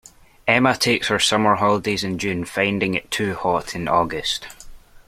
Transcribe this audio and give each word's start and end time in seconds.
Emma 0.47 0.75
takes 0.75 1.09
her 1.09 1.19
summer 1.19 1.53
holidays 1.57 2.03
in 2.03 2.17
June, 2.17 2.43
finding 2.43 2.95
it 2.95 3.11
too 3.11 3.35
hot 3.35 3.75
in 3.75 3.87
August 3.87 4.47